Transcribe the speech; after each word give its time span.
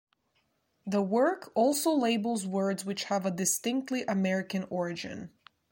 The 0.87 1.03
work 1.03 1.51
also 1.53 1.91
labels 1.93 2.47
words 2.47 2.83
which 2.83 3.03
have 3.03 3.23
a 3.23 3.29
distinctly 3.29 4.01
American 4.07 4.65
origin. 4.71 5.29